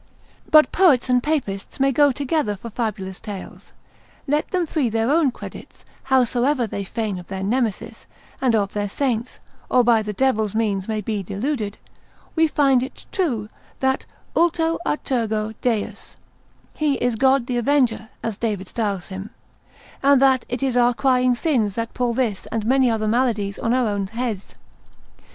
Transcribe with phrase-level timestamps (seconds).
[0.49, 3.71] But poets and papists may go together for fabulous tales;
[4.25, 8.07] let them free their own credits: howsoever they feign of their Nemesis,
[8.41, 9.37] and of their saints,
[9.69, 11.77] or by the devil's means may be deluded;
[12.35, 13.47] we find it true,
[13.79, 16.15] that ultor a tergo Deus,
[16.75, 19.29] He is God the avenger, as David styles him;
[20.01, 23.71] and that it is our crying sins that pull this and many other maladies on
[23.71, 24.55] our own heads.